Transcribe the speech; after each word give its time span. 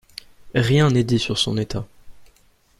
Rien 0.55 0.89
n'est 0.89 1.03
dit 1.03 1.19
sur 1.19 1.37
son 1.37 1.59
état. 1.59 1.85